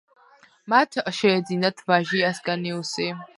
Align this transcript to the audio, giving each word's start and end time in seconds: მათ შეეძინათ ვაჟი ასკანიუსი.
მათ 0.73 0.97
შეეძინათ 1.17 1.85
ვაჟი 1.91 2.25
ასკანიუსი. 2.31 3.13